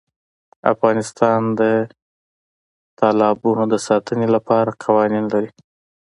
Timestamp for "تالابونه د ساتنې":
2.99-4.27